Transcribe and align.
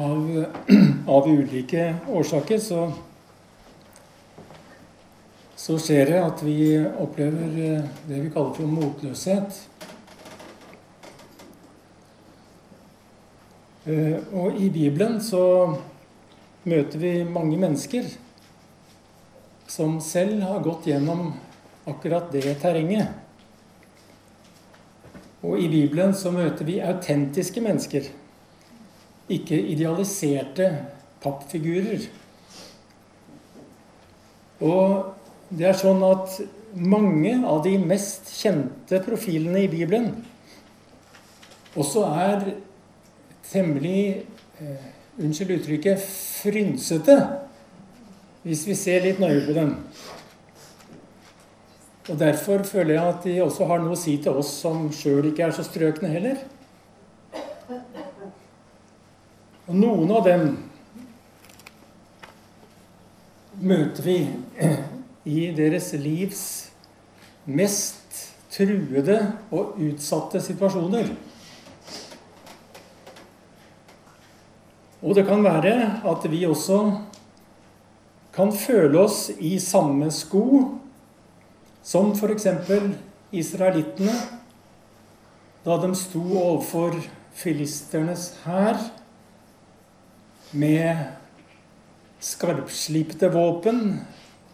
Av, 0.00 0.44
av 1.16 1.28
ulike 1.28 1.90
årsaker 2.08 2.58
så, 2.64 2.86
så 5.60 5.76
skjer 5.76 6.14
det 6.14 6.22
at 6.24 6.44
vi 6.46 6.60
opplever 6.80 7.50
det 8.08 8.22
vi 8.22 8.30
kaller 8.32 8.54
for 8.56 8.70
motløshet. 8.78 9.60
Eh, 13.84 14.16
og 14.32 14.56
i 14.60 14.70
Bibelen 14.72 15.20
så 15.24 15.44
møter 16.68 17.00
vi 17.00 17.12
mange 17.24 17.56
mennesker 17.60 18.08
som 19.70 20.00
selv 20.04 20.42
har 20.44 20.64
gått 20.64 20.88
gjennom 20.90 21.30
akkurat 21.88 22.32
det 22.32 22.56
terrenget. 22.60 23.08
Og 25.40 25.60
i 25.60 25.68
Bibelen 25.72 26.12
så 26.16 26.32
møter 26.34 26.68
vi 26.68 26.80
autentiske 26.84 27.62
mennesker, 27.64 28.10
ikke 29.30 29.58
idealiserte 29.72 30.70
pappfigurer. 31.22 32.06
Og 34.60 35.14
det 35.50 35.70
er 35.70 35.78
sånn 35.78 36.02
at 36.06 36.40
mange 36.74 37.32
av 37.46 37.62
de 37.64 37.74
mest 37.82 38.28
kjente 38.36 39.00
profilene 39.04 39.64
i 39.64 39.70
Bibelen 39.70 40.12
også 41.78 42.04
er 42.10 42.48
temmelig 43.50 44.00
eh, 44.60 44.88
Unnskyld 45.20 45.50
uttrykket 45.58 46.00
frynsete, 46.00 47.14
hvis 48.46 48.62
vi 48.64 48.76
ser 48.78 49.02
litt 49.04 49.18
nøye 49.20 49.42
på 49.44 49.52
dem. 49.52 49.74
Og 52.08 52.16
Derfor 52.22 52.62
føler 52.64 52.94
jeg 52.94 53.02
at 53.10 53.26
de 53.26 53.34
også 53.44 53.66
har 53.68 53.82
noe 53.82 53.98
å 53.98 54.00
si 54.00 54.14
til 54.22 54.38
oss 54.40 54.54
som 54.62 54.86
sjøl 54.94 55.28
ikke 55.28 55.44
er 55.44 55.52
så 55.52 55.66
strøkne 55.66 56.08
heller. 56.08 56.40
Og 59.70 59.76
noen 59.78 60.10
av 60.10 60.24
dem 60.26 60.48
møter 63.62 64.02
vi 64.02 64.16
i 65.30 65.44
deres 65.54 65.92
livs 65.94 66.40
mest 67.46 68.18
truede 68.50 69.20
og 69.54 69.78
utsatte 69.78 70.42
situasjoner. 70.42 71.12
Og 75.06 75.14
det 75.14 75.28
kan 75.30 75.46
være 75.46 75.76
at 76.02 76.26
vi 76.34 76.42
også 76.50 76.82
kan 78.34 78.50
føle 78.50 79.06
oss 79.06 79.28
i 79.38 79.54
samme 79.62 80.10
sko 80.10 80.46
som 81.86 82.10
f.eks. 82.18 82.50
israelittene 83.30 84.18
da 85.62 85.78
de 85.78 85.94
sto 85.94 86.26
overfor 86.42 86.98
filisternes 87.38 88.32
hær 88.42 88.98
med 90.50 91.04
skarpslipte 92.20 93.30
våpen 93.32 94.00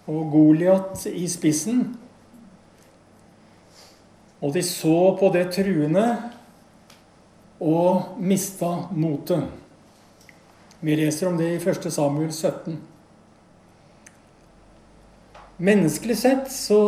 og 0.06 0.32
Goliat 0.32 1.06
i 1.10 1.26
spissen. 1.30 1.86
Og 4.42 4.52
de 4.54 4.62
så 4.62 5.16
på 5.18 5.30
det 5.34 5.48
truende 5.56 6.06
og 7.60 8.18
mista 8.20 8.72
motet. 8.92 9.46
Vi 10.80 10.96
leser 10.98 11.30
om 11.30 11.38
det 11.40 11.54
i 11.54 11.62
1. 11.62 11.88
Samuel 11.92 12.32
17. 12.32 12.76
Menneskelig 15.56 16.18
sett 16.20 16.52
så 16.52 16.82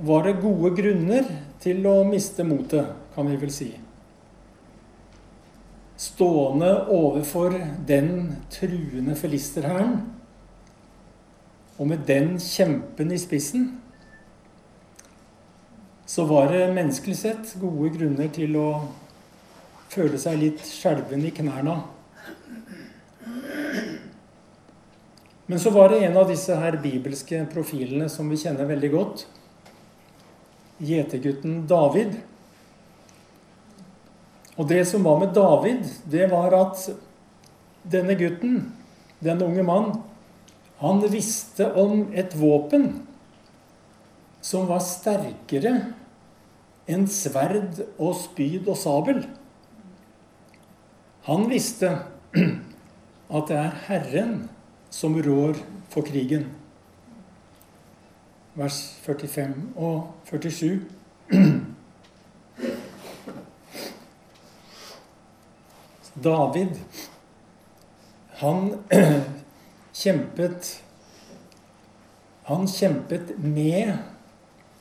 var 0.00 0.24
det 0.24 0.40
gode 0.40 0.72
grunner 0.78 1.28
til 1.60 1.84
å 1.90 2.00
miste 2.08 2.46
motet, 2.46 2.88
kan 3.14 3.28
vi 3.28 3.36
vel 3.36 3.52
si. 3.52 3.68
Stående 5.98 6.70
overfor 6.94 7.56
den 7.86 8.36
truende 8.54 9.16
filisterhæren, 9.18 9.98
og 11.78 11.90
med 11.90 12.06
den 12.06 12.36
kjempen 12.42 13.10
i 13.14 13.18
spissen, 13.18 13.68
så 16.06 16.24
var 16.26 16.52
det 16.52 16.70
menneskelig 16.74 17.16
sett 17.18 17.50
gode 17.60 17.90
grunner 17.98 18.30
til 18.34 18.54
å 18.58 18.68
føle 19.92 20.18
seg 20.20 20.38
litt 20.40 20.62
skjelven 20.64 21.26
i 21.26 21.34
knærne. 21.34 21.76
Men 25.48 25.60
så 25.60 25.70
var 25.74 25.90
det 25.90 26.02
en 26.04 26.16
av 26.20 26.28
disse 26.28 26.56
her 26.60 26.78
bibelske 26.82 27.42
profilene 27.52 28.08
som 28.12 28.28
vi 28.28 28.38
kjenner 28.40 28.68
veldig 28.68 28.90
godt. 28.92 29.22
Gjetergutten 30.84 31.62
David. 31.68 32.18
Og 34.58 34.66
det 34.66 34.82
som 34.90 35.04
var 35.06 35.20
med 35.22 35.34
David, 35.36 35.86
det 36.10 36.26
var 36.32 36.54
at 36.58 36.82
denne 37.86 38.16
gutten, 38.18 38.72
denne 39.22 39.46
unge 39.46 39.62
mann, 39.66 39.92
han 40.78 41.02
visste 41.10 41.66
om 41.78 42.08
et 42.14 42.34
våpen 42.38 42.90
som 44.42 44.68
var 44.70 44.82
sterkere 44.82 45.72
enn 46.88 47.06
sverd 47.10 47.82
og 47.98 48.14
spyd 48.18 48.68
og 48.70 48.78
sabel. 48.78 49.22
Han 51.28 51.48
visste 51.50 51.90
at 53.36 53.50
det 53.50 53.58
er 53.58 53.80
Herren 53.88 54.36
som 54.94 55.18
rår 55.22 55.58
for 55.92 56.06
krigen. 56.06 56.46
Vers 58.58 58.78
45 59.04 59.54
og 59.76 60.14
47. 60.30 60.78
David, 66.24 66.78
han 68.38 68.78
kjempet 69.92 70.82
Han 72.48 72.68
kjempet 72.68 73.34
med 73.38 73.98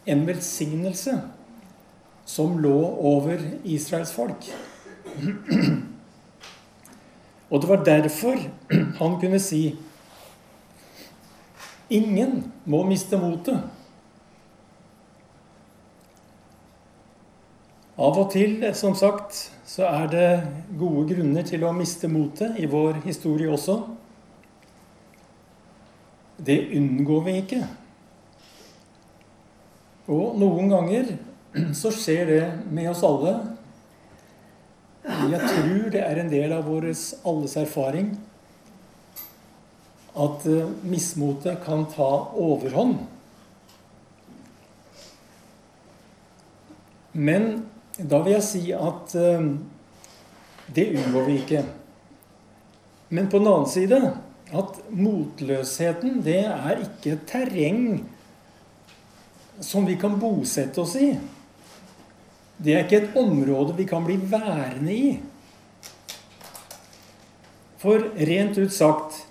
en 0.06 0.22
velsignelse 0.28 1.18
som 2.26 2.60
lå 2.64 2.78
over 3.12 3.44
Israels 3.64 4.14
folk. 4.16 4.48
Og 7.50 7.62
det 7.62 7.70
var 7.70 7.84
derfor 7.84 8.40
han 9.02 9.20
kunne 9.20 9.40
si 9.40 9.76
Ingen 11.90 12.52
må 12.66 12.84
miste 12.88 13.20
motet. 13.20 13.62
Av 17.98 18.18
og 18.20 18.32
til, 18.34 18.60
som 18.76 18.96
sagt, 18.96 19.48
så 19.68 19.84
er 19.84 20.08
det 20.12 20.28
gode 20.80 21.10
grunner 21.10 21.44
til 21.48 21.66
å 21.68 21.74
miste 21.76 22.08
motet 22.08 22.56
i 22.62 22.70
vår 22.72 23.02
historie 23.04 23.52
også. 23.52 23.82
Det 26.38 26.56
unngår 26.78 27.26
vi 27.26 27.36
ikke. 27.42 27.60
Og 30.08 30.40
noen 30.40 30.72
ganger 30.72 31.12
så 31.82 31.92
skjer 31.92 32.32
det 32.32 32.42
med 32.72 32.94
oss 32.94 33.04
alle. 33.04 33.36
Jeg 35.04 35.44
tror 35.44 35.92
det 35.92 36.04
er 36.04 36.22
en 36.22 36.32
del 36.32 36.56
av 36.56 36.68
vår 36.68 36.90
alles 37.28 37.60
erfaring 37.60 38.16
at 40.18 40.46
eh, 40.50 40.72
mismotet 40.88 41.60
kan 41.64 41.86
ta 41.92 42.10
overhånd. 42.40 43.04
Men 47.18 47.66
da 47.98 48.22
vil 48.22 48.36
jeg 48.36 48.46
si 48.46 48.64
at 48.76 49.16
eh, 49.18 49.46
det 50.74 50.88
unngår 50.94 51.26
vi 51.26 51.38
ikke. 51.42 51.64
Men 53.10 53.30
på 53.32 53.40
den 53.40 53.50
annen 53.50 53.72
side 53.72 54.02
at 54.48 54.78
motløsheten, 54.94 56.22
det 56.24 56.44
er 56.46 56.84
ikke 56.84 57.16
et 57.16 57.26
terreng 57.28 57.82
som 59.64 59.88
vi 59.88 59.96
kan 60.00 60.20
bosette 60.22 60.82
oss 60.84 60.94
i. 61.00 61.10
Det 62.58 62.74
er 62.74 62.86
ikke 62.86 63.02
et 63.02 63.18
område 63.18 63.76
vi 63.78 63.86
kan 63.90 64.06
bli 64.06 64.18
værende 64.30 64.94
i. 64.94 65.10
For 67.82 68.10
rent 68.30 68.58
ut 68.58 68.74
sagt 68.74 69.24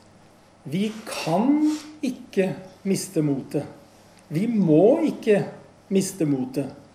vi 0.66 0.88
kan 1.06 1.62
ikke 2.02 2.52
miste 2.86 3.22
motet. 3.22 3.66
Vi 4.28 4.46
må 4.50 4.98
ikke 5.06 5.44
miste 5.94 6.26
motet. 6.26 6.85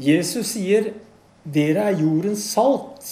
Jesus 0.00 0.54
sier 0.54 0.94
'Dere 1.44 1.90
er 1.90 1.98
jordens 2.00 2.44
salt', 2.54 3.08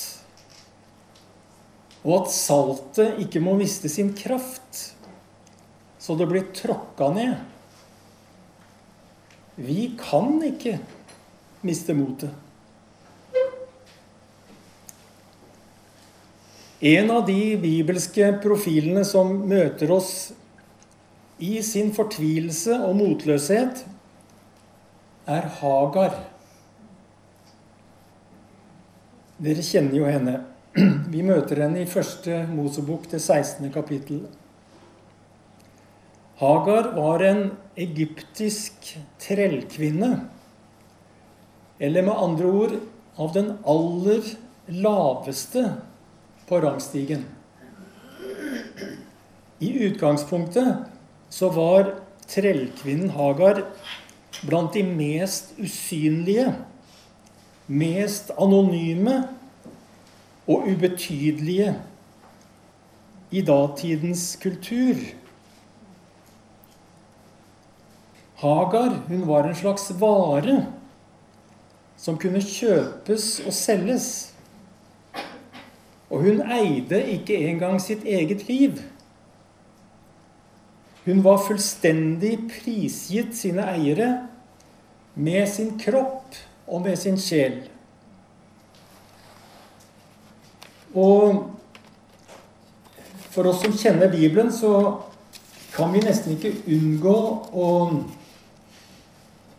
og 2.01 2.23
at 2.23 2.31
saltet 2.33 3.19
ikke 3.21 3.43
må 3.45 3.57
miste 3.59 3.91
sin 3.93 4.15
kraft, 4.17 4.95
så 6.01 6.17
det 6.17 6.29
blir 6.31 6.47
tråkka 6.57 7.11
ned. 7.13 7.35
Vi 9.59 9.91
kan 10.01 10.39
ikke 10.47 10.79
miste 11.67 11.97
motet. 11.99 12.33
En 16.79 17.11
av 17.11 17.27
de 17.27 17.57
bibelske 17.59 18.31
profilene 18.41 19.03
som 19.05 19.35
møter 19.51 19.91
oss 19.91 20.31
i 21.43 21.59
sin 21.67 21.91
fortvilelse 21.93 22.79
og 22.87 22.95
motløshet, 23.01 23.83
er 25.29 25.49
Hagar. 25.59 26.15
Dere 29.39 29.63
kjenner 29.63 29.95
jo 29.95 30.07
henne. 30.11 30.33
Vi 31.13 31.23
møter 31.23 31.61
henne 31.63 31.85
i 31.85 31.91
første 31.91 32.41
Mosebok, 32.51 33.05
det 33.13 33.21
16. 33.23 33.69
kapittel. 33.71 34.25
Hagar 36.41 36.91
var 36.97 37.23
en 37.23 37.45
egyptisk 37.79 38.97
trellkvinne. 39.23 40.11
Eller 41.79 42.03
med 42.03 42.19
andre 42.19 42.51
ord 42.51 42.75
av 43.19 43.31
den 43.37 43.53
aller 43.63 44.27
laveste 44.75 45.63
på 46.49 46.59
rangstigen. 46.65 47.23
I 49.63 49.71
utgangspunktet 49.87 50.83
så 51.31 51.51
var 51.55 51.93
trellkvinnen 52.27 53.15
Hagar 53.15 53.63
blant 54.43 54.75
de 54.75 54.83
mest 54.83 55.55
usynlige, 55.63 56.51
mest 57.69 58.33
anonyme 58.41 59.29
og 60.49 60.69
ubetydelige 60.69 61.75
i 63.31 63.43
datidens 63.45 64.39
kultur. 64.43 64.97
Hagar 68.41 69.03
hun 69.09 69.27
var 69.29 69.49
en 69.49 69.55
slags 69.55 69.91
vare 70.01 70.63
som 71.99 72.19
kunne 72.19 72.41
kjøpes 72.41 73.41
og 73.47 73.53
selges. 73.53 74.09
Og 76.09 76.23
hun 76.25 76.41
eide 76.41 77.03
ikke 77.19 77.37
engang 77.51 77.81
sitt 77.83 78.07
eget 78.07 78.47
liv. 78.49 78.79
Hun 81.05 81.21
var 81.25 81.43
fullstendig 81.45 82.37
prisgitt 82.49 83.37
sine 83.37 83.67
eiere 83.75 84.13
med 85.15 85.45
sin 85.51 85.75
kropp 85.81 86.37
og 86.69 86.85
med 86.85 86.99
sin 87.01 87.19
sjel. 87.21 87.63
Og 90.95 91.49
for 93.33 93.49
oss 93.49 93.63
som 93.65 93.77
kjenner 93.77 94.11
Bibelen, 94.13 94.53
så 94.53 95.01
kan 95.75 95.93
vi 95.95 96.03
nesten 96.03 96.35
ikke 96.35 96.55
unngå 96.75 97.17
å 97.55 97.67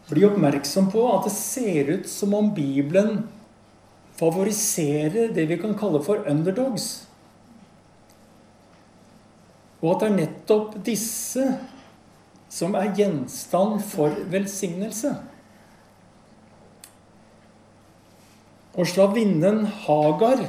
bli 0.09 0.25
oppmerksom 0.25 0.89
på 0.91 1.03
at 1.13 1.27
det 1.27 1.35
ser 1.35 1.91
ut 1.93 2.09
som 2.09 2.33
om 2.35 2.49
Bibelen 2.55 3.21
favoriserer 4.19 5.31
det 5.35 5.45
vi 5.47 5.57
kan 5.61 5.77
kalle 5.79 6.01
for 6.03 6.25
underdogs. 6.27 6.89
Og 9.79 9.93
at 9.93 10.01
det 10.01 10.09
er 10.09 10.17
nettopp 10.17 10.73
disse 10.83 11.45
som 12.51 12.73
er 12.75 12.91
gjenstand 12.97 13.79
for 13.85 14.17
velsignelse. 14.33 15.13
Og 18.77 18.87
slavinnen 18.87 19.65
Hagar, 19.85 20.43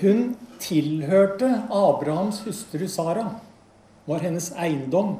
hun 0.00 0.36
tilhørte 0.62 1.50
Abrahams 1.68 2.40
hustru 2.46 2.86
Sara. 2.88 3.26
Var 4.06 4.24
hennes 4.24 4.50
eiendom. 4.58 5.16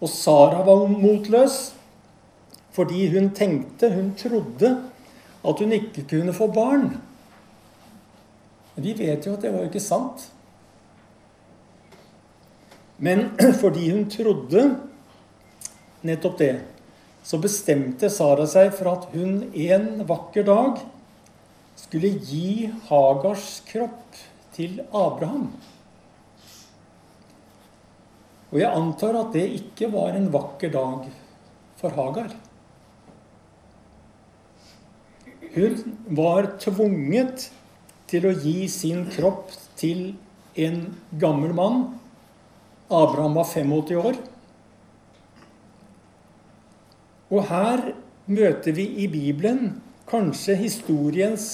Og 0.00 0.08
Sara 0.08 0.64
var 0.66 0.86
motløs 0.90 1.72
fordi 2.74 3.06
hun 3.06 3.28
tenkte, 3.30 3.86
hun 3.94 4.14
trodde, 4.18 4.70
at 5.46 5.58
hun 5.58 5.72
ikke 5.72 6.02
kunne 6.10 6.32
få 6.34 6.48
barn. 6.50 6.88
Men 8.74 8.84
vi 8.84 8.94
vet 8.98 9.26
jo 9.26 9.36
at 9.36 9.42
det 9.42 9.52
var 9.52 9.62
jo 9.62 9.68
ikke 9.70 9.80
sant. 9.80 10.24
Men 12.98 13.28
fordi 13.62 13.92
hun 13.92 14.08
trodde 14.10 14.64
nettopp 16.02 16.38
det, 16.38 16.54
så 17.24 17.40
bestemte 17.40 18.10
Sara 18.12 18.46
seg 18.48 18.72
for 18.76 18.90
at 18.92 19.06
hun 19.14 19.46
en 19.52 20.04
vakker 20.08 20.44
dag 20.46 20.82
skulle 21.80 22.12
gi 22.20 22.68
Hagars 22.88 23.62
kropp 23.68 24.18
til 24.54 24.82
Abraham. 24.90 25.48
Og 28.52 28.60
jeg 28.60 28.70
antar 28.70 29.16
at 29.18 29.32
det 29.34 29.46
ikke 29.56 29.88
var 29.94 30.14
en 30.14 30.28
vakker 30.34 30.70
dag 30.74 31.08
for 31.80 31.96
Hagar. 31.96 32.30
Hun 35.54 35.98
var 36.18 36.52
tvunget 36.62 37.48
til 38.10 38.28
å 38.28 38.36
gi 38.36 38.68
sin 38.70 39.08
kropp 39.10 39.50
til 39.80 40.12
en 40.60 40.80
gammel 41.18 41.54
mann 41.56 41.84
Abraham 42.88 43.34
var 43.34 43.44
85 43.44 43.96
år. 43.96 44.16
Og 47.32 47.46
her 47.48 47.92
møter 48.26 48.76
vi 48.76 48.84
i 49.04 49.06
Bibelen 49.08 49.76
kanskje 50.08 50.56
historiens 50.60 51.46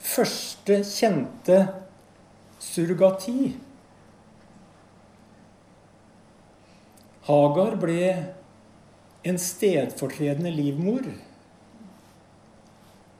første 0.00 0.82
kjente 0.84 1.62
surrogati. 2.62 3.54
Hagar 7.28 7.76
ble 7.80 8.02
en 9.28 9.40
stedfortredende 9.40 10.52
livmor 10.54 11.08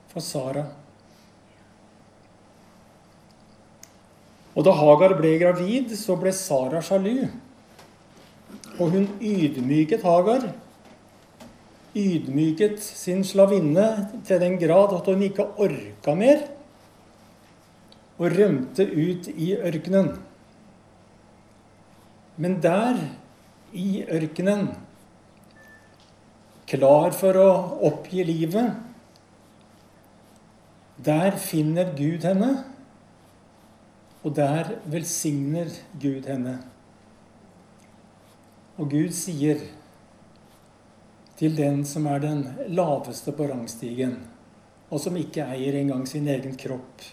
for 0.09 0.25
Sara. 0.25 0.65
Og 4.57 4.65
da 4.65 4.73
Hagar 4.75 5.13
ble 5.19 5.35
gravid, 5.39 5.93
så 5.95 6.17
ble 6.19 6.33
Sara 6.35 6.81
sjalu. 6.83 7.29
Og 8.79 8.95
hun 8.95 9.05
ydmyket 9.21 10.03
Hagar. 10.03 10.49
Ydmyket 11.97 12.77
sin 12.83 13.23
slavinne 13.25 13.85
til 14.27 14.41
den 14.41 14.59
grad 14.61 14.93
at 14.93 15.07
hun 15.09 15.23
ikke 15.25 15.47
orka 15.57 16.13
mer. 16.17 16.43
Og 18.19 18.35
rømte 18.35 18.85
ut 18.85 19.29
i 19.31 19.55
ørkenen. 19.55 20.11
Men 22.37 22.59
der, 22.63 22.99
i 23.73 24.03
ørkenen, 24.05 24.69
klar 26.69 27.15
for 27.15 27.39
å 27.39 27.49
oppgi 27.89 28.23
livet, 28.23 28.77
der 31.03 31.35
finner 31.41 31.91
Gud 31.97 32.27
henne. 32.27 32.51
Og 34.23 34.35
der 34.35 34.75
velsigner 34.91 35.71
Gud 35.99 36.27
henne. 36.27 36.57
Og 38.79 38.91
Gud 38.91 39.11
sier 39.15 39.63
til 41.39 41.55
den 41.55 41.85
som 41.87 42.07
er 42.11 42.19
den 42.23 42.43
laveste 42.67 43.31
på 43.35 43.47
rangstigen, 43.47 44.17
og 44.89 44.99
som 44.99 45.15
ikke 45.17 45.45
eier 45.55 45.77
engang 45.79 46.05
sin 46.09 46.27
egen 46.27 46.57
kropp 46.59 47.07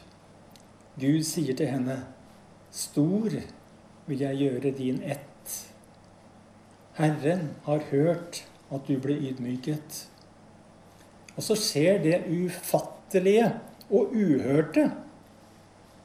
Gud 0.96 1.26
sier 1.28 1.52
til 1.52 1.68
henne, 1.68 1.96
'Stor 2.72 3.34
vil 4.06 4.20
jeg 4.20 4.36
gjøre 4.36 4.70
din 4.78 5.02
ett.' 5.02 5.66
Herren 6.96 7.50
har 7.66 7.82
hørt 7.90 8.46
at 8.72 8.86
du 8.88 8.96
ble 8.96 9.12
ydmyket. 9.12 10.06
Og 11.36 11.42
så 11.44 11.56
skjer 11.60 12.00
det 12.00 12.22
ufattelige 12.32 13.50
og 13.90 14.16
uhørte 14.16 14.86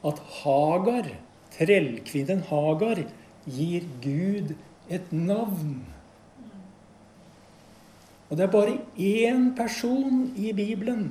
at 0.04 0.20
Hagar, 0.42 1.08
trellkvinnen 1.56 2.44
Hagar, 2.50 3.00
gir 3.48 3.88
Gud 4.04 4.52
et 4.90 5.08
navn. 5.12 5.86
Og 8.32 8.38
det 8.38 8.46
er 8.46 8.52
bare 8.54 8.78
én 8.96 9.50
person 9.52 10.30
i 10.40 10.54
Bibelen 10.56 11.10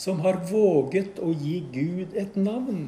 som 0.00 0.22
har 0.24 0.38
våget 0.48 1.18
å 1.20 1.28
gi 1.36 1.58
Gud 1.74 2.14
et 2.16 2.38
navn. 2.40 2.86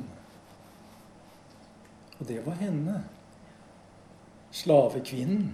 Og 2.17 2.25
det 2.25 2.39
var 2.47 2.57
henne. 2.57 3.03
Slavekvinnen. 4.57 5.51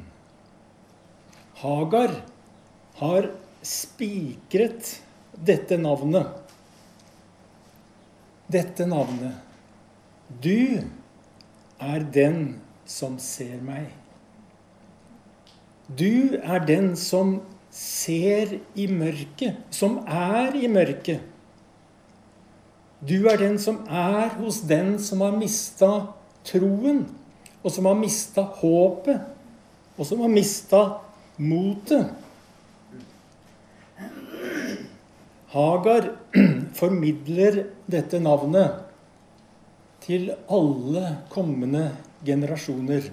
Hagar 1.58 2.14
har 3.00 3.26
spikret 3.66 5.00
dette 5.34 5.80
navnet. 5.80 6.30
Dette 8.46 8.86
navnet 8.86 9.42
du 10.28 10.82
er 11.78 12.06
den 12.14 12.60
som 12.86 13.18
ser 13.18 13.60
meg. 13.62 13.90
Du 15.86 16.38
er 16.42 16.64
den 16.66 16.94
som 16.98 17.40
ser 17.76 18.56
i 18.74 18.86
mørket, 18.88 19.58
som 19.70 19.98
er 20.08 20.54
i 20.56 20.68
mørket. 20.72 21.20
Du 23.04 23.28
er 23.28 23.36
den 23.36 23.58
som 23.60 23.82
er 23.92 24.32
hos 24.38 24.62
den 24.64 24.94
som 25.02 25.20
har 25.20 25.34
mista 25.36 25.90
troen, 26.46 27.04
og 27.60 27.74
som 27.74 27.88
har 27.90 27.98
mista 27.98 28.46
håpet, 28.62 29.20
og 29.96 30.08
som 30.08 30.22
har 30.24 30.32
mista 30.32 30.80
motet. 31.36 32.08
Hagar 35.52 36.08
formidler 36.80 37.62
dette 37.90 38.20
navnet 38.20 38.80
til 40.06 40.30
alle 40.52 41.12
kommende 41.32 41.90
generasjoner. 42.24 43.10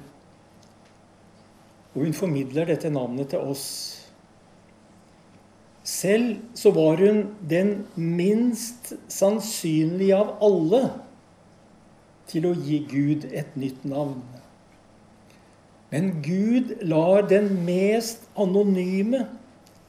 Og 1.94 2.02
hun 2.06 2.16
formidler 2.18 2.72
dette 2.72 2.90
navnet 2.90 3.32
til 3.34 3.44
oss. 3.44 3.68
Selv 5.84 6.38
så 6.56 6.72
var 6.72 7.02
hun 7.04 7.26
den 7.50 7.84
minst 7.96 8.94
sannsynlige 9.12 10.16
av 10.16 10.38
alle 10.44 10.84
til 12.32 12.48
å 12.48 12.54
gi 12.56 12.80
Gud 12.88 13.26
et 13.36 13.58
nytt 13.60 13.84
navn. 13.84 14.22
Men 15.92 16.22
Gud 16.26 16.72
lar 16.88 17.28
den 17.30 17.52
mest 17.68 18.24
anonyme, 18.40 19.26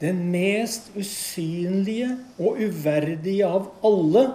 den 0.03 0.19
mest 0.33 0.91
usynlige 0.99 2.11
og 2.35 2.59
uverdige 2.59 3.47
av 3.47 3.71
alle 3.87 4.25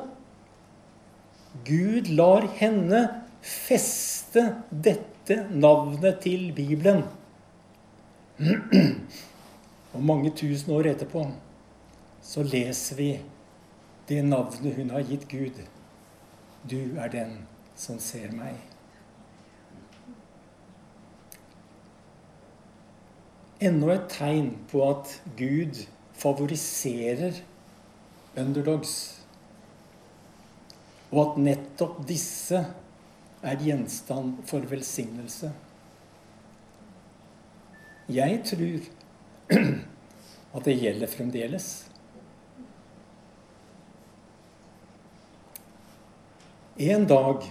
Gud 1.66 2.08
lar 2.08 2.46
henne 2.56 3.02
feste 3.44 4.46
dette 4.70 5.42
navnet 5.50 6.22
til 6.24 6.48
Bibelen. 6.56 7.04
Og 9.94 10.02
mange 10.06 10.30
tusen 10.38 10.72
år 10.72 10.92
etterpå 10.94 11.26
så 12.22 12.42
leser 12.42 12.96
vi 12.96 13.10
det 14.08 14.22
navnet 14.26 14.74
hun 14.76 14.90
har 14.90 15.06
gitt 15.06 15.28
Gud. 15.30 15.62
Du 16.70 16.98
er 16.98 17.08
den 17.12 17.38
som 17.78 17.98
ser 18.02 18.32
meg. 18.36 18.58
Enda 23.60 23.92
et 23.94 24.08
tegn 24.08 24.54
på 24.70 24.82
at 24.88 25.14
Gud 25.36 25.82
favoriserer 26.16 27.42
underdogs. 28.40 28.94
Og 31.10 31.20
at 31.24 31.40
nettopp 31.44 32.00
disse 32.08 32.62
er 33.42 33.64
gjenstand 33.64 34.40
for 34.48 34.64
velsignelse. 34.68 35.52
Jeg 38.10 38.40
tror 38.48 38.88
at 40.56 40.64
det 40.66 40.80
gjelder 40.80 41.06
fremdeles. 41.10 41.89
En 46.80 47.02
dag 47.04 47.42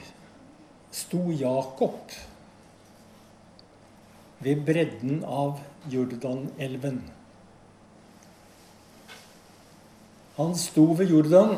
sto 0.90 1.20
Jakob 1.30 2.10
ved 4.42 4.64
bredden 4.66 5.20
av 5.22 5.60
Jordanelven. 5.86 7.04
Han 10.40 10.56
sto 10.58 10.86
ved 10.98 11.12
Jordan 11.14 11.52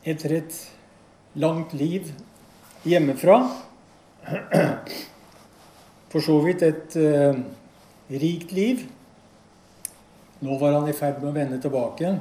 etter 0.00 0.32
et 0.38 0.56
langt 1.36 1.74
liv 1.76 2.08
hjemmefra. 2.88 3.36
For 6.08 6.24
så 6.24 6.38
vidt 6.46 6.64
et 6.64 6.96
uh, 6.96 7.36
rikt 8.08 8.54
liv. 8.56 8.86
Nå 10.40 10.56
var 10.62 10.78
han 10.78 10.88
i 10.88 10.96
ferd 10.96 11.20
med 11.20 11.34
å 11.34 11.36
vende 11.36 11.60
tilbake. 11.60 12.14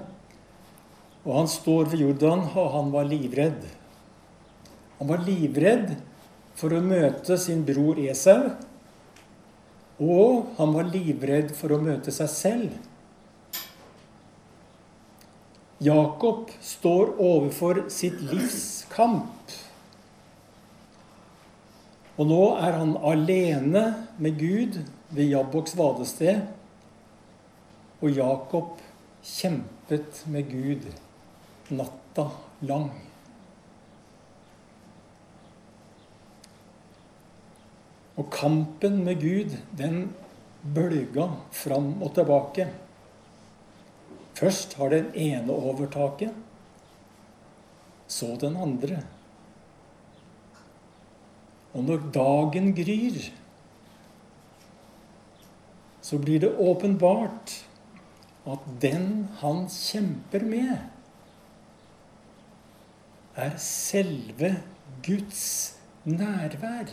Og 1.24 1.32
han 1.40 1.48
står 1.48 1.88
ved 1.94 2.04
Jordan, 2.04 2.44
og 2.52 2.70
han 2.76 2.92
var 2.92 3.08
livredd. 3.08 3.64
Han 5.04 5.10
var 5.10 5.26
livredd 5.28 5.90
for 6.56 6.72
å 6.72 6.78
møte 6.80 7.36
sin 7.36 7.66
bror 7.68 7.98
Esau. 8.00 8.54
Og 10.00 10.54
han 10.56 10.72
var 10.72 10.88
livredd 10.94 11.52
for 11.58 11.76
å 11.76 11.80
møte 11.84 12.14
seg 12.16 12.32
selv. 12.32 12.78
Jakob 15.84 16.56
står 16.64 17.12
overfor 17.20 17.84
sitt 17.92 18.24
livs 18.30 18.64
kamp. 18.96 19.60
Og 22.16 22.32
nå 22.32 22.42
er 22.64 22.80
han 22.80 22.96
alene 23.04 23.86
med 24.24 24.40
Gud 24.40 24.80
ved 25.12 25.34
Jabboks 25.36 25.76
vadested 25.76 26.46
og 28.00 28.22
Jakob 28.24 28.80
kjempet 29.36 30.24
med 30.32 30.48
Gud 30.48 30.94
natta 31.76 32.32
lang. 32.64 32.94
Og 38.18 38.30
kampen 38.32 39.02
med 39.06 39.22
Gud, 39.22 39.56
den 39.78 40.14
bølga 40.76 41.28
fram 41.52 41.96
og 42.04 42.14
tilbake. 42.16 42.68
Først 44.38 44.76
har 44.78 44.94
den 44.94 45.10
ene 45.16 45.54
overtaket, 45.54 46.34
så 48.08 48.36
den 48.42 48.58
andre. 48.58 49.02
Og 51.74 51.84
når 51.84 52.10
dagen 52.14 52.74
gryr, 52.78 53.22
så 56.04 56.20
blir 56.22 56.44
det 56.44 56.52
åpenbart 56.60 57.56
at 58.46 58.66
den 58.82 59.30
han 59.40 59.66
kjemper 59.72 60.44
med, 60.46 60.76
er 63.40 63.56
selve 63.58 64.52
Guds 65.06 65.46
nærvær. 66.06 66.92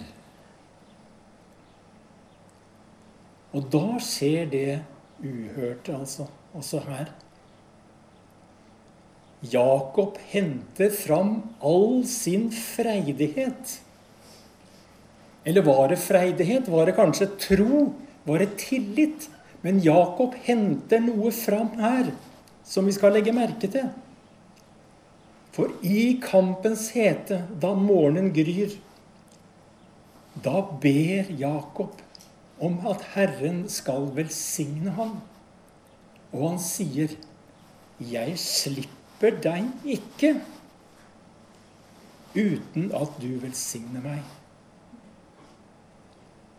Og 3.57 3.67
da 3.73 3.99
skjer 4.03 4.47
det 4.51 4.79
uhørte, 5.25 5.95
altså, 5.97 6.27
også 6.55 6.83
her. 6.87 7.11
Jakob 9.51 10.19
henter 10.31 10.93
fram 10.93 11.39
all 11.65 12.05
sin 12.07 12.51
freidighet. 12.53 13.79
Eller 15.45 15.65
var 15.65 15.89
det 15.89 15.99
freidighet? 15.99 16.69
Var 16.69 16.87
det 16.87 16.97
kanskje 16.99 17.31
tro? 17.41 17.87
Var 18.29 18.45
det 18.45 18.59
tillit? 18.61 19.31
Men 19.65 19.81
Jakob 19.85 20.37
henter 20.45 21.01
noe 21.05 21.33
fram 21.33 21.73
her 21.81 22.13
som 22.65 22.87
vi 22.87 22.95
skal 22.95 23.17
legge 23.17 23.33
merke 23.35 23.69
til. 23.73 23.89
For 25.57 25.73
i 25.83 26.21
kampens 26.23 26.91
hete, 26.95 27.43
da 27.61 27.73
morgenen 27.75 28.31
gryr, 28.33 28.77
da 30.45 30.61
ber 30.83 31.33
Jakob 31.41 31.99
om 32.61 32.87
at 32.87 33.05
Herren 33.15 33.69
skal 33.69 34.11
velsigne 34.15 34.91
ham. 34.91 35.21
Og 36.33 36.51
han 36.51 36.59
sier, 36.59 37.09
'Jeg 38.01 38.39
slipper 38.39 39.41
deg 39.43 39.65
ikke 39.85 40.41
uten 42.35 42.93
at 42.95 43.09
du 43.23 43.41
velsigner 43.41 44.01
meg'. 44.01 44.25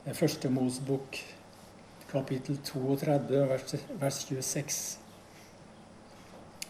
Det 0.04 0.10
er 0.10 0.14
første 0.14 0.50
Mosebok 0.50 1.18
kapittel 2.12 2.58
32, 2.64 3.50
vers, 3.50 3.76
vers 4.00 4.14
26. 4.14 5.00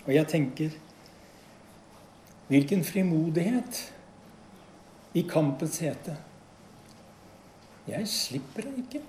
Og 0.05 0.13
jeg 0.15 0.27
tenker 0.27 0.69
Hvilken 2.51 2.83
frimodighet 2.83 3.77
i 5.13 5.21
kampens 5.21 5.77
hete. 5.79 6.17
Jeg 7.87 8.07
slipper 8.11 8.65
deg 8.67 8.81
ikke 8.81 8.99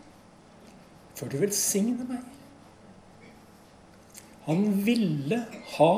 før 1.18 1.32
du 1.32 1.38
velsigner 1.42 2.08
meg. 2.08 2.22
Han 4.46 4.64
ville 4.86 5.38
ha 5.76 5.92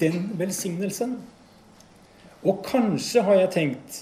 den 0.00 0.30
velsignelsen. 0.40 1.18
Og 2.40 2.62
kanskje 2.64 3.20
har 3.26 3.36
jeg 3.42 3.50
tenkt 3.52 3.98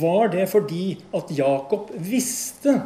Var 0.00 0.30
det 0.32 0.46
fordi 0.48 1.02
at 1.12 1.28
Jakob 1.34 1.90
visste 1.98 2.78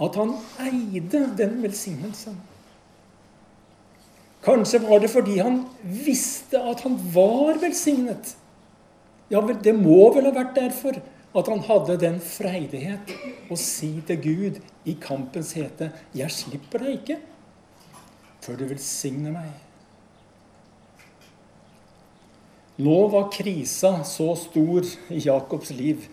at 0.00 0.16
han 0.16 0.32
eide 0.64 1.22
den 1.36 1.58
velsignelsen. 1.62 2.38
Kanskje 4.44 4.80
var 4.82 5.00
det 5.02 5.10
fordi 5.12 5.38
han 5.38 5.62
visste 5.82 6.60
at 6.60 6.80
han 6.86 6.96
var 7.14 7.60
velsignet. 7.60 8.34
Ja, 9.30 9.40
det 9.40 9.74
må 9.76 10.08
vel 10.14 10.28
ha 10.28 10.34
vært 10.36 10.56
derfor 10.56 10.98
at 11.36 11.50
han 11.52 11.60
hadde 11.66 11.98
den 12.00 12.16
freidighet 12.24 13.12
å 13.52 13.58
si 13.60 13.90
til 14.08 14.20
Gud 14.24 14.60
i 14.88 14.96
kampens 15.00 15.52
hete 15.58 15.92
'Jeg 16.14 16.32
slipper 16.32 16.84
deg 16.84 17.00
ikke 17.00 17.20
før 18.40 18.56
du 18.56 18.64
velsigner 18.70 19.34
meg'. 19.34 19.62
Nå 22.78 22.96
var 23.08 23.30
krisa 23.32 24.02
så 24.04 24.34
stor 24.36 24.84
i 25.08 25.20
Jakobs 25.24 25.70
liv 25.70 26.08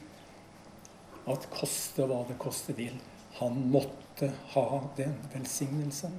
at 1.27 1.47
koste 1.51 2.05
hva 2.07 2.21
det 2.27 2.37
koste 2.39 2.75
vil. 2.75 2.95
Han 3.39 3.69
måtte 3.71 4.29
ha 4.53 4.67
den 4.97 5.15
velsignelsen. 5.33 6.15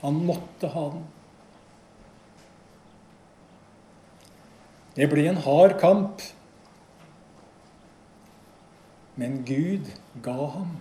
Han 0.00 0.24
måtte 0.24 0.70
ha 0.72 0.84
den. 0.94 1.06
Det 4.96 5.08
ble 5.10 5.28
en 5.30 5.42
hard 5.44 5.76
kamp. 5.80 6.22
Men 9.18 9.40
Gud 9.44 9.88
ga 10.22 10.46
ham 10.54 10.76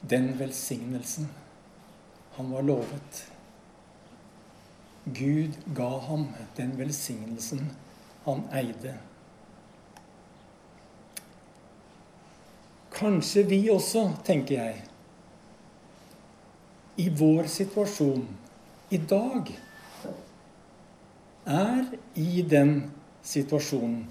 den 0.00 0.34
velsignelsen 0.38 1.30
han 2.36 2.50
var 2.52 2.62
lovet. 2.62 3.22
Gud 5.04 5.56
ga 5.76 5.88
ham 6.08 6.26
den 6.56 6.76
velsignelsen 6.76 7.70
han 8.26 8.44
eide. 8.52 8.98
Kanskje 12.92 13.46
vi 13.48 13.62
også, 13.72 14.04
tenker 14.28 14.60
jeg, 14.60 14.84
i 17.00 17.08
vår 17.08 17.48
situasjon 17.48 18.26
i 18.92 19.00
dag 19.08 19.48
er 21.48 21.86
i 22.20 22.44
den 22.44 22.74
situasjonen 23.24 24.02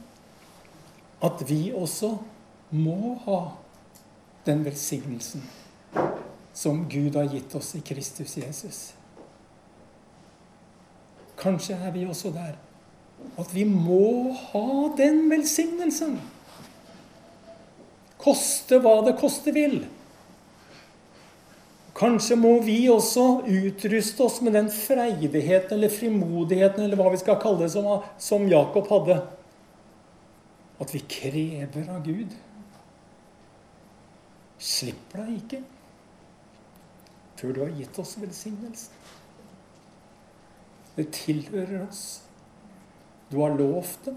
at 1.22 1.44
vi 1.46 1.68
også 1.78 2.16
må 2.72 3.16
ha 3.26 3.42
den 4.48 4.64
velsignelsen 4.66 5.44
som 6.54 6.84
Gud 6.90 7.16
har 7.16 7.30
gitt 7.32 7.54
oss 7.56 7.76
i 7.76 7.84
Kristus 7.86 8.38
Jesus. 8.38 8.82
Kanskje 11.40 11.78
er 11.78 11.94
vi 11.96 12.06
også 12.10 12.34
der 12.36 12.58
at 13.40 13.54
vi 13.56 13.64
må 13.68 14.34
ha 14.52 14.92
den 14.98 15.26
velsignelsen. 15.32 16.18
Koste 18.22 18.80
hva 18.82 19.00
det 19.06 19.16
koste 19.20 19.54
vil. 19.56 19.82
Kanskje 21.98 22.38
må 22.40 22.56
vi 22.66 22.78
også 22.90 23.44
utruste 23.46 24.26
oss 24.26 24.40
med 24.46 24.56
den 24.58 24.70
freidigheten 24.74 25.76
eller 25.78 25.94
frimodigheten 25.94 26.86
eller 26.86 26.98
hva 26.98 27.12
vi 27.14 27.20
skal 27.22 27.40
kalle 27.42 27.66
det, 27.66 27.72
som, 27.74 28.48
Jakob 28.50 28.90
hadde. 28.90 29.20
At 30.82 30.94
vi 30.96 31.04
krever 31.06 31.92
av 31.94 32.02
Gud. 32.06 32.32
Slipp 34.62 35.14
deg 35.16 35.38
ikke 35.40 35.62
før 37.42 37.56
du 37.56 37.62
har 37.64 37.72
gitt 37.74 37.98
oss 37.98 38.14
velsignelsen. 38.22 38.98
Det 40.94 41.08
tilhører 41.16 41.88
oss. 41.88 42.22
Du 43.32 43.40
har 43.42 43.56
lovt 43.58 44.06
det. 44.06 44.14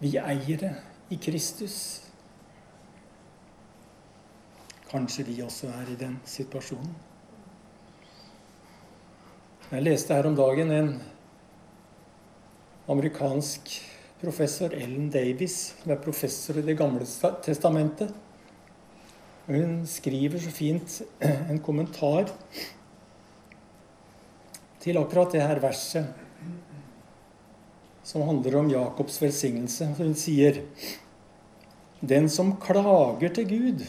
Vi 0.00 0.16
eier 0.18 0.58
det 0.58 0.72
i 1.12 1.18
Kristus. 1.22 1.76
Kanskje 4.90 5.28
vi 5.28 5.36
også 5.44 5.68
er 5.70 5.92
i 5.92 5.98
den 6.00 6.16
situasjonen. 6.26 6.96
Jeg 9.70 9.84
leste 9.86 10.16
her 10.16 10.26
om 10.26 10.34
dagen 10.34 10.72
en 10.74 10.88
amerikansk 12.90 13.70
professor, 14.18 14.74
Ellen 14.74 15.12
Davies, 15.12 15.76
som 15.78 15.92
er 15.94 16.02
professor 16.02 16.58
i 16.58 16.64
Det 16.66 16.74
gamle 16.78 17.06
testamentet. 17.44 18.10
Hun 19.50 19.80
skriver 19.90 20.38
så 20.38 20.50
fint 20.54 21.00
en 21.20 21.58
kommentar 21.58 22.28
til 24.78 24.98
akkurat 25.00 25.32
det 25.34 25.42
her 25.42 25.58
verset 25.58 26.06
som 28.06 28.22
handler 28.28 28.60
om 28.60 28.70
Jakobs 28.70 29.18
velsignelse. 29.22 29.88
Hun 29.98 30.14
sier 30.14 30.62
Den 32.00 32.30
som 32.32 32.54
klager 32.62 33.34
til 33.34 33.48
Gud, 33.50 33.82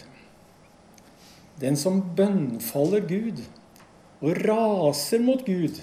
den 1.61 1.77
som 1.79 2.01
bønnfaller 2.17 3.05
Gud 3.07 3.39
og 4.19 4.41
raser 4.43 5.21
mot 5.23 5.45
Gud, 5.45 5.77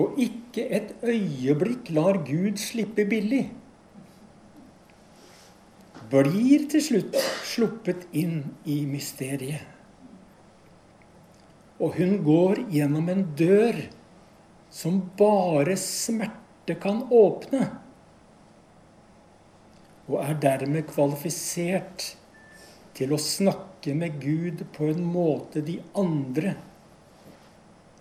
og 0.00 0.16
ikke 0.16 0.64
et 0.70 0.94
øyeblikk 1.04 1.90
lar 1.92 2.22
Gud 2.24 2.56
slippe 2.56 3.04
billig, 3.04 3.50
blir 6.10 6.66
til 6.70 6.82
slutt 6.82 7.18
sluppet 7.46 8.06
inn 8.16 8.42
i 8.68 8.82
mysteriet. 8.88 9.66
Og 11.80 11.96
hun 11.96 12.18
går 12.26 12.64
gjennom 12.72 13.08
en 13.08 13.22
dør 13.38 13.78
som 14.70 15.00
bare 15.18 15.76
smerte 15.80 16.76
kan 16.82 17.02
åpne, 17.10 17.62
og 20.10 20.18
er 20.24 20.36
dermed 20.42 20.88
kvalifisert 20.90 22.10
til 22.98 23.14
å 23.14 23.20
snakke 23.22 23.94
med 23.96 24.18
Gud 24.22 24.64
på 24.74 24.90
en 24.90 25.00
måte 25.06 25.62
de 25.64 25.78
andre, 25.98 26.56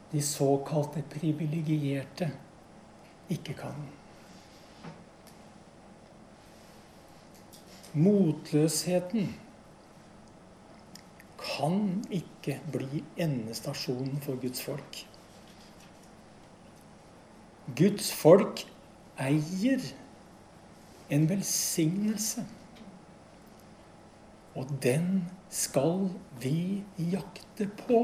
de 0.10 0.22
såkalte 0.25 1.06
privilegerte, 1.13 2.32
ikke 3.30 3.56
kan. 3.62 3.99
Motløsheten 7.93 9.31
kan 11.40 12.05
ikke 12.11 12.59
bli 12.72 13.03
endestasjonen 13.18 14.22
for 14.22 14.37
Guds 14.42 14.61
folk. 14.61 15.00
Guds 17.77 18.11
folk 18.14 18.64
eier 19.20 19.83
en 21.09 21.29
velsignelse. 21.29 22.46
Og 24.55 24.70
den 24.83 25.25
skal 25.50 26.09
vi 26.42 26.83
jakte 26.98 27.70
på. 27.87 28.01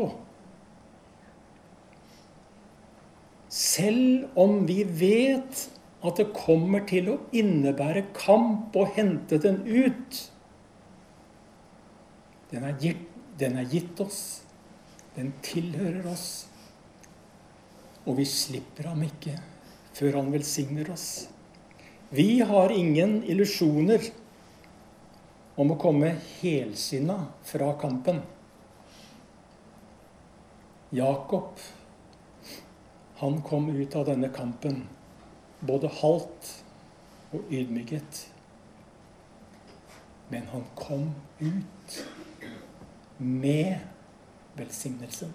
Selv 3.49 4.29
om 4.36 4.67
vi 4.67 4.81
vet 4.99 5.69
at 6.03 6.19
det 6.19 6.31
kommer 6.36 6.84
til 6.89 7.10
å 7.13 7.19
innebære 7.36 8.08
kamp 8.17 8.75
å 8.77 8.86
hente 8.95 9.39
den 9.41 9.62
ut. 9.65 10.19
Den 12.51 12.65
er 12.67 12.75
gitt, 12.81 13.08
den 13.39 13.58
er 13.60 13.69
gitt 13.71 14.01
oss. 14.03 14.19
Den 15.15 15.31
tilhører 15.45 16.05
oss. 16.12 16.27
Og 18.05 18.19
vi 18.19 18.25
slipper 18.27 18.91
ham 18.91 19.01
ikke 19.05 19.38
før 19.95 20.19
han 20.19 20.31
velsigner 20.34 20.91
oss. 20.93 21.27
Vi 22.15 22.39
har 22.45 22.71
ingen 22.71 23.21
illusjoner 23.25 24.12
om 25.55 25.71
å 25.71 25.79
komme 25.79 26.12
helsinna 26.38 27.17
fra 27.47 27.71
kampen. 27.81 28.19
Jakob, 30.95 31.58
han 33.19 33.41
kom 33.47 33.71
ut 33.71 33.95
av 33.95 34.05
denne 34.12 34.29
kampen 34.36 34.84
både 35.67 35.88
halvt 35.88 36.51
og 37.34 37.43
ydmyket. 37.51 38.32
Men 40.30 40.47
han 40.51 40.63
kom 40.75 41.10
ut 41.39 41.97
med 43.17 43.75
velsignelsen. 44.56 45.34